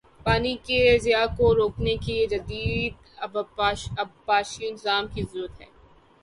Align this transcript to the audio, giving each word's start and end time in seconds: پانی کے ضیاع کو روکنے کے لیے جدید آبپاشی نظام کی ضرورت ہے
پانی 0.25 0.55
کے 0.65 0.79
ضیاع 0.99 1.25
کو 1.37 1.53
روکنے 1.55 1.95
کے 2.05 2.13
لیے 2.13 2.25
جدید 2.27 2.93
آبپاشی 3.99 4.71
نظام 4.71 5.07
کی 5.13 5.23
ضرورت 5.23 5.61
ہے 5.61 5.65